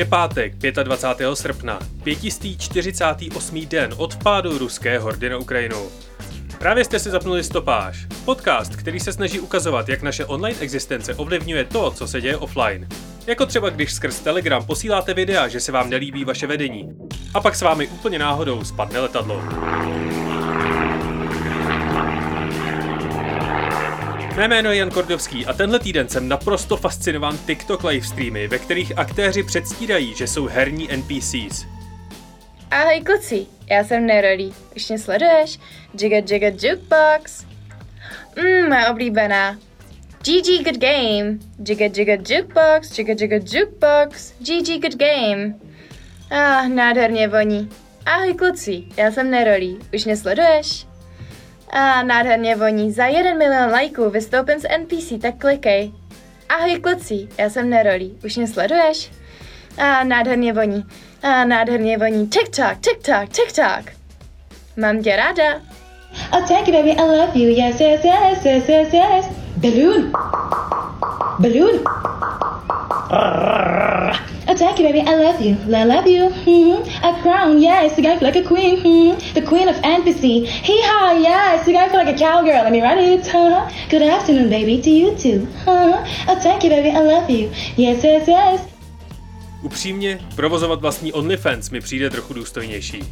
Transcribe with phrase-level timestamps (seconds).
[0.00, 1.36] Je pátek, 25.
[1.36, 3.66] srpna, 548.
[3.66, 5.88] den od vpádu ruské hordy na Ukrajinu.
[6.58, 11.64] Právě jste si zapnuli Stopáž, podcast, který se snaží ukazovat, jak naše online existence ovlivňuje
[11.64, 12.88] to, co se děje offline.
[13.26, 16.88] Jako třeba když skrz Telegram posíláte videa, že se vám nelíbí vaše vedení.
[17.34, 19.42] A pak s vámi úplně náhodou spadne letadlo.
[24.40, 28.98] Mé jméno je Jan Kordovský a tenhle týden jsem naprosto fascinován TikTok livestreamy, ve kterých
[28.98, 31.66] aktéři předstírají, že jsou herní NPCs.
[32.70, 34.50] Ahoj kluci, já jsem Neroli.
[34.76, 35.58] Už mě sleduješ?
[36.00, 37.46] Jigga Jigga Jukebox.
[38.36, 39.58] Mmm, moje oblíbená.
[40.18, 41.38] GG Good Game.
[41.68, 44.32] Jigga Jigga Jukebox, Jigga Jigga Jukebox.
[44.38, 45.54] GG Good Game.
[46.30, 47.68] Ah, nádherně voní.
[48.06, 49.76] Ahoj kluci, já jsem Neroli.
[49.94, 50.89] Už mě sleduješ?
[51.72, 52.92] A nádherně voní.
[52.92, 55.92] Za jeden milion lajků vystoupím z NPC, tak klikej.
[56.48, 58.10] Ahoj kluci, já jsem Neroli.
[58.24, 59.10] Už mě sleduješ?
[59.78, 60.84] A nádherně voní.
[61.22, 62.28] A nádherně voní.
[62.28, 63.94] TikTok, TikTok, TikTok.
[64.76, 65.60] Mám tě ráda.
[66.32, 66.90] Oh, thank you, baby.
[66.90, 67.50] I love you.
[67.50, 69.26] Yes, yes, yes, yes, yes, yes.
[69.56, 70.12] Balloon.
[71.38, 71.80] Balloon.
[74.60, 75.00] Thank you, baby.
[75.00, 75.56] I love you.
[75.74, 76.28] I love you.
[76.28, 77.04] Mm-hmm.
[77.08, 77.96] A crown, yes.
[77.96, 78.76] You gotta feel like a queen.
[78.76, 79.32] Mm-hmm.
[79.32, 80.44] The queen of NPC.
[80.44, 81.66] Hee haw, yes.
[81.66, 82.64] You gotta feel like a cowgirl.
[82.64, 83.34] Let me write it.
[83.34, 83.70] Uh-huh.
[83.88, 84.82] Good afternoon, baby.
[84.82, 85.48] To you too.
[85.64, 86.04] Uh-huh.
[86.28, 86.90] Oh, thank you, baby.
[86.90, 87.48] I love you.
[87.78, 88.60] Yes, yes, yes.
[89.62, 93.02] Upřímně, provozovat vlastní OnlyFans mi přijde trochu důstojnější.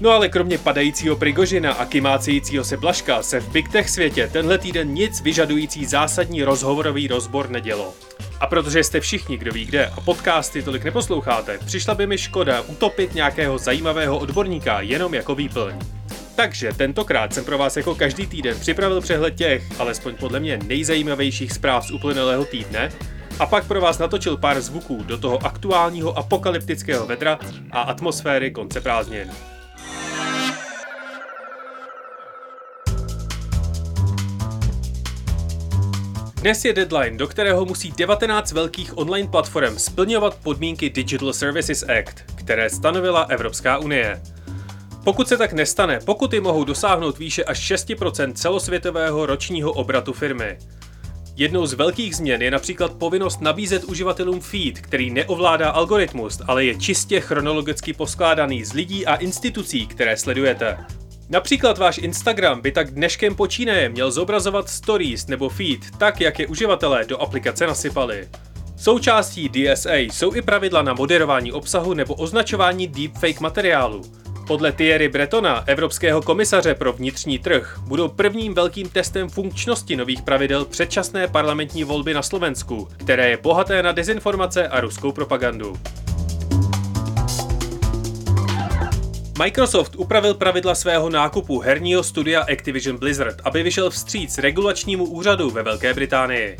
[0.00, 4.58] No ale kromě padajícího Prigožina a kymácejícího se Blaška se v Big Tech světě tenhle
[4.58, 7.94] týden nic vyžadující zásadní rozhovorový rozbor nedělo.
[8.40, 12.60] A protože jste všichni, kdo ví kde a podcasty tolik neposloucháte, přišla by mi škoda
[12.60, 15.74] utopit nějakého zajímavého odborníka jenom jako výplň.
[16.36, 21.52] Takže tentokrát jsem pro vás jako každý týden připravil přehled těch, alespoň podle mě nejzajímavějších
[21.52, 22.92] zpráv z uplynulého týdne,
[23.38, 27.38] a pak pro vás natočil pár zvuků do toho aktuálního apokalyptického vedra
[27.70, 29.30] a atmosféry konce prázdnin.
[36.40, 42.14] Dnes je deadline, do kterého musí 19 velkých online platform splňovat podmínky Digital Services Act,
[42.34, 44.22] které stanovila Evropská unie.
[45.04, 50.58] Pokud se tak nestane, pokuty mohou dosáhnout výše až 6% celosvětového ročního obratu firmy.
[51.36, 56.78] Jednou z velkých změn je například povinnost nabízet uživatelům feed, který neovládá algoritmus, ale je
[56.78, 60.78] čistě chronologicky poskládaný z lidí a institucí, které sledujete.
[61.30, 66.46] Například váš Instagram by tak dneškem počínaje měl zobrazovat stories nebo feed tak, jak je
[66.46, 68.28] uživatelé do aplikace nasypali.
[68.76, 74.02] Součástí DSA jsou i pravidla na moderování obsahu nebo označování deepfake materiálu.
[74.46, 80.64] Podle Thierry Bretona, evropského komisaře pro vnitřní trh, budou prvním velkým testem funkčnosti nových pravidel
[80.64, 85.76] předčasné parlamentní volby na Slovensku, které je bohaté na dezinformace a ruskou propagandu.
[89.40, 95.62] Microsoft upravil pravidla svého nákupu herního studia Activision Blizzard, aby vyšel vstříc regulačnímu úřadu ve
[95.62, 96.56] Velké Británii.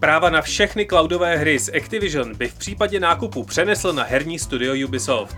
[0.00, 4.86] Práva na všechny cloudové hry z Activision by v případě nákupu přenesl na herní studio
[4.86, 5.36] Ubisoft.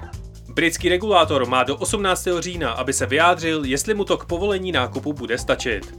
[0.48, 2.28] Britský regulátor má do 18.
[2.38, 5.94] října, aby se vyjádřil, jestli mu to k povolení nákupu bude stačit.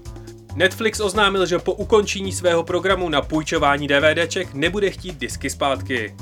[0.55, 6.15] Netflix oznámil, že po ukončení svého programu na půjčování DVDček nebude chtít disky zpátky.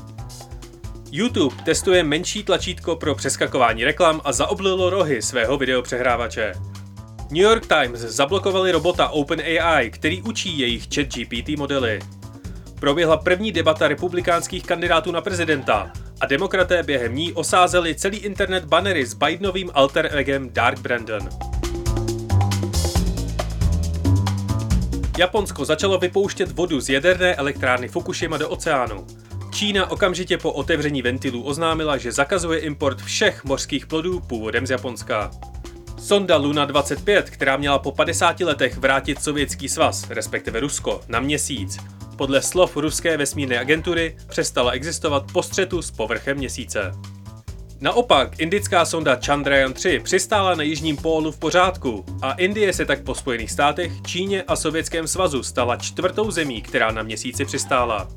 [1.11, 6.53] YouTube testuje menší tlačítko pro přeskakování reklam a zaoblilo rohy svého videopřehrávače.
[7.31, 11.99] New York Times zablokovali robota OpenAI, který učí jejich chat GPT modely.
[12.79, 19.05] Proběhla první debata republikánských kandidátů na prezidenta a demokraté během ní osázeli celý internet banery
[19.05, 21.29] s Bidenovým alter egem Dark Brandon.
[25.17, 29.07] Japonsko začalo vypouštět vodu z jaderné elektrárny Fukushima do oceánu.
[29.51, 35.31] Čína okamžitě po otevření ventilů oznámila, že zakazuje import všech mořských plodů původem z Japonska.
[35.97, 41.77] Sonda Luna 25, která měla po 50 letech vrátit Sovětský svaz, respektive Rusko, na měsíc,
[42.15, 46.91] podle slov ruské vesmírné agentury přestala existovat po střetu s povrchem měsíce.
[47.81, 53.03] Naopak, indická sonda Chandrayaan 3 přistála na jižním pólu v pořádku a Indie se tak
[53.03, 58.07] po Spojených státech, Číně a Sovětském svazu stala čtvrtou zemí, která na měsíci přistála.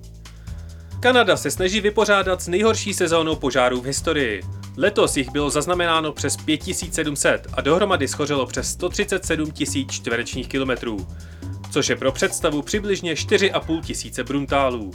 [1.02, 4.42] Kanada se snaží vypořádat s nejhorší sezónou požárů v historii.
[4.76, 11.06] Letos jich bylo zaznamenáno přes 5700 a dohromady schořelo přes 137 000 čtverečních kilometrů,
[11.70, 14.90] což je pro představu přibližně 4,5 tisíce bruntálů.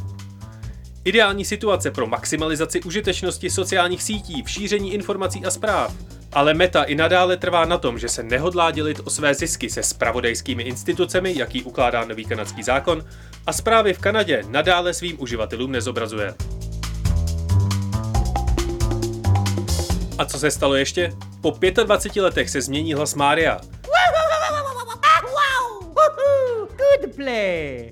[1.04, 5.94] Ideální situace pro maximalizaci užitečnosti sociálních sítí v šíření informací a zpráv.
[6.34, 9.84] Ale Meta i nadále trvá na tom, že se nehodlá dělit o své zisky se
[9.84, 13.04] spravodajskými institucemi, jaký ukládá nový kanadský zákon,
[13.48, 16.34] a zprávy v Kanadě nadále svým uživatelům nezobrazuje.
[20.18, 21.14] A co se stalo ještě?
[21.42, 23.60] Po 25 letech se změní hlas Mária.
[26.78, 27.92] Good play!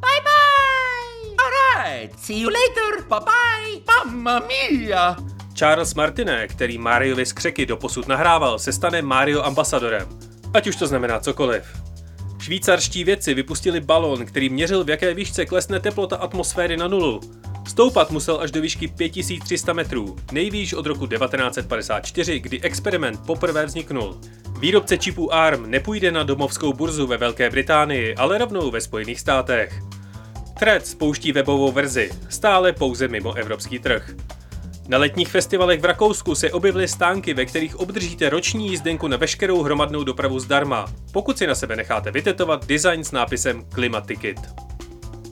[0.00, 1.36] bye bye!
[1.44, 3.04] Alright, see you later.
[3.08, 3.82] Bye bye.
[3.86, 5.16] Mamma mia.
[5.54, 10.08] Charles Martinet, který Mariovi skřeky doposud nahrával, se stane Mario ambasadorem.
[10.54, 11.83] Ať už to znamená cokoliv.
[12.44, 17.20] Švýcarští vědci vypustili balón, který měřil v jaké výšce klesne teplota atmosféry na nulu.
[17.68, 24.20] Stoupat musel až do výšky 5300 metrů, nejvýš od roku 1954, kdy experiment poprvé vzniknul.
[24.58, 29.80] Výrobce čipů ARM nepůjde na domovskou burzu ve Velké Británii, ale rovnou ve Spojených státech.
[30.58, 34.14] Threads spouští webovou verzi, stále pouze mimo evropský trh.
[34.88, 39.62] Na letních festivalech v Rakousku se objevily stánky, ve kterých obdržíte roční jízdenku na veškerou
[39.62, 44.40] hromadnou dopravu zdarma, pokud si na sebe necháte vytetovat design s nápisem Climatikit.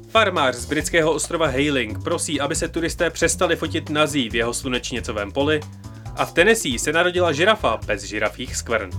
[0.08, 5.32] Farmář z britského ostrova Hailing prosí, aby se turisté přestali fotit nazí v jeho slunečnicovém
[5.32, 5.60] poli
[6.16, 8.90] a v Tennessee se narodila žirafa bez žirafích skvrn.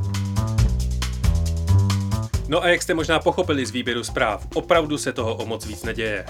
[2.47, 5.83] No a jak jste možná pochopili z výběru zpráv, opravdu se toho o moc víc
[5.83, 6.25] neděje.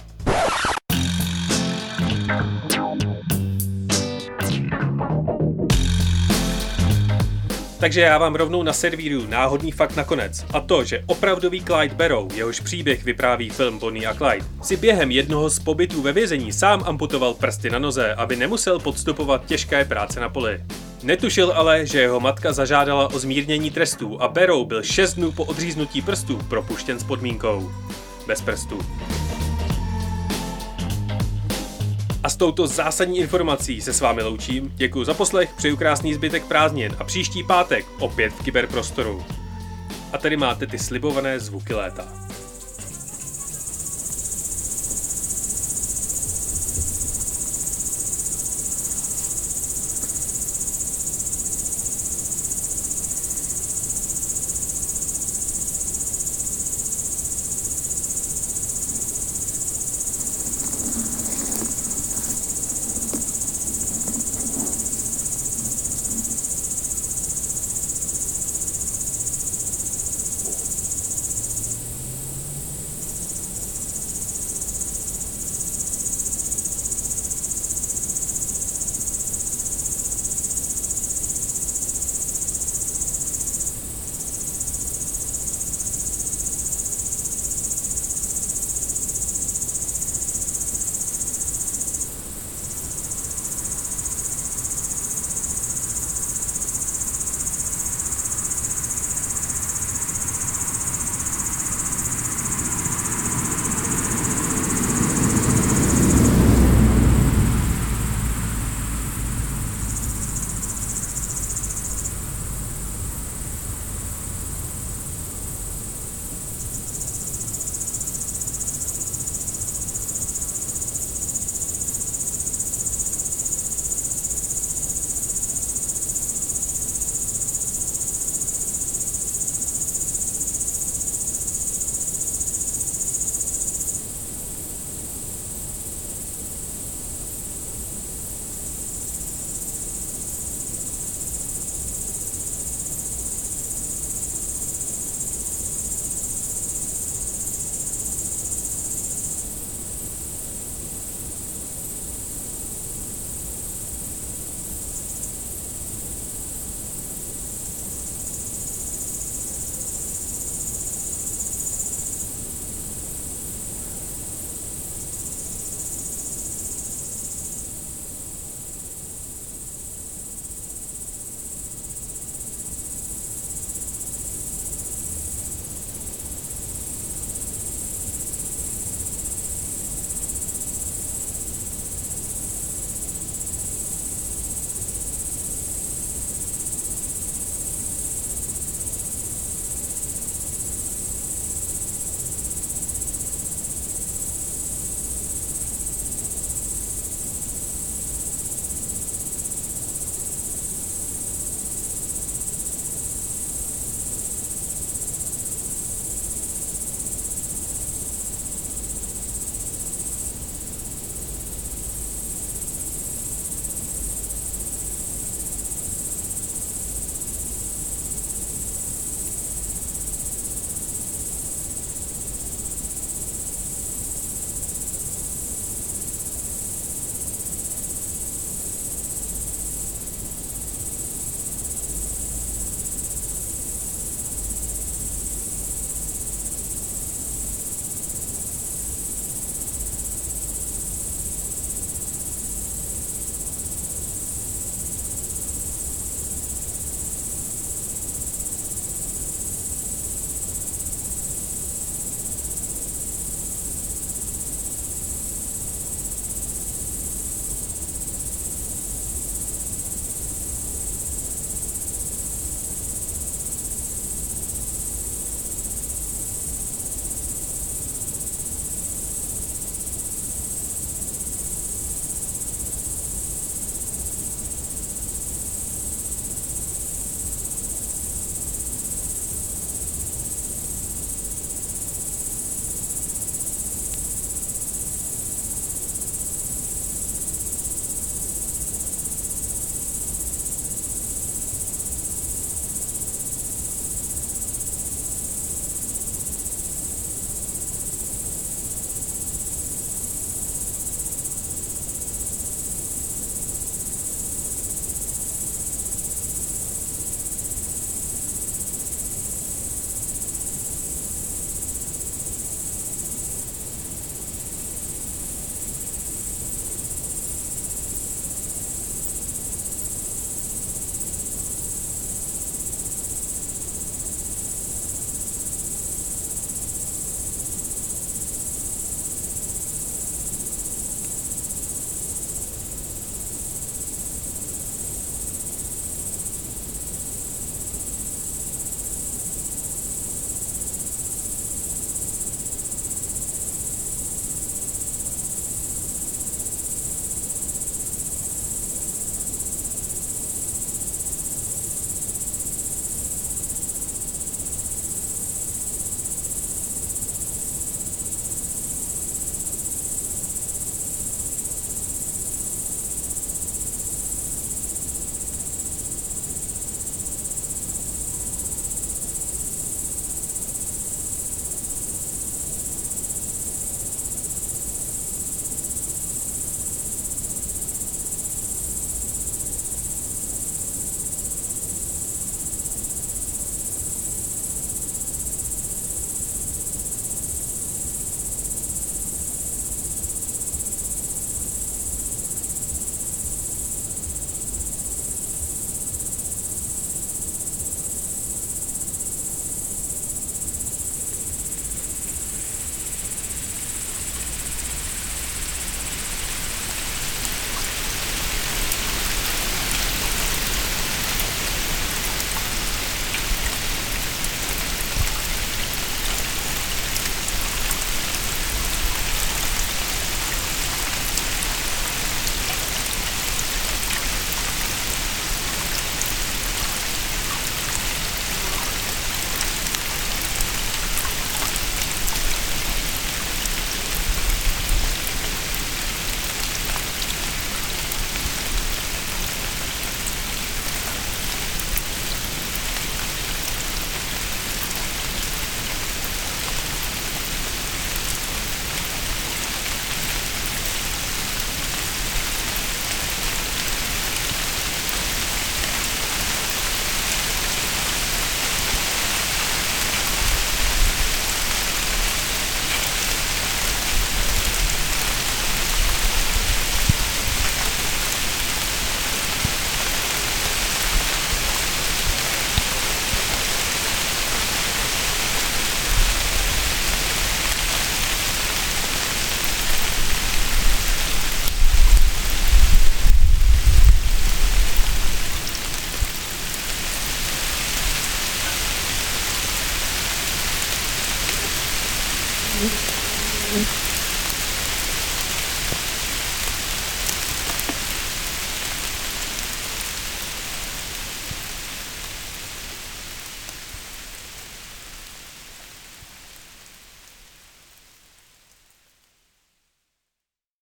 [7.84, 10.46] Takže já vám rovnou naservíruju náhodný fakt nakonec.
[10.54, 15.12] A to, že opravdový Clyde Barrow, jehož příběh vypráví film Bonnie a Clyde, si během
[15.12, 20.20] jednoho z pobytů ve vězení sám amputoval prsty na noze, aby nemusel podstupovat těžké práce
[20.20, 20.64] na poli.
[21.04, 25.44] Netušil ale, že jeho matka zažádala o zmírnění trestů a Barrow byl 6 dnů po
[25.44, 27.72] odříznutí prstů propuštěn s podmínkou.
[28.28, 28.80] Bez prstů.
[32.24, 36.46] A s touto zásadní informací se s vámi loučím, děkuji za poslech, přeju krásný zbytek
[36.46, 39.24] prázdnin a příští pátek opět v kyberprostoru.
[40.14, 42.08] A tady máte ty slibované zvuky léta.